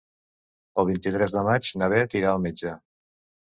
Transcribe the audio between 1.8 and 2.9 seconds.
na Bet irà al metge.